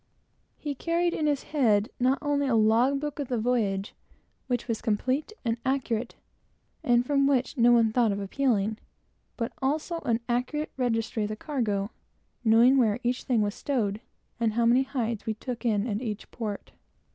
He 0.57 0.73
carried 0.73 1.13
in 1.13 1.27
his 1.27 1.43
head 1.43 1.89
not 1.99 2.17
only 2.23 2.47
a 2.47 2.55
log 2.55 2.99
book 2.99 3.19
of 3.19 3.27
the 3.27 3.35
whole 3.35 3.43
voyage, 3.43 3.89
in 3.89 3.95
which 4.47 4.61
everything 4.63 4.69
was 4.69 4.81
complete 4.81 5.31
and 5.45 5.57
accurate, 5.63 6.15
and 6.83 7.05
from 7.05 7.27
which 7.27 7.55
no 7.55 7.73
one 7.73 7.85
ever 7.85 7.93
thought 7.93 8.11
of 8.11 8.19
appealing, 8.19 8.79
but 9.37 9.53
also 9.61 9.99
an 9.99 10.19
accurate 10.27 10.71
registry 10.75 11.23
of 11.23 11.27
all 11.29 11.33
the 11.33 11.35
cargo; 11.35 11.91
knowing, 12.43 12.77
precisely, 12.77 12.79
where 12.79 12.99
each 13.03 13.23
thing 13.25 13.41
was, 13.43 13.63
and 14.39 14.53
how 14.53 14.65
many 14.65 14.81
hides 14.81 15.27
we 15.27 15.35
took 15.35 15.65
in 15.65 15.85
at 15.85 15.97
every 16.01 16.15
port. 16.31 16.71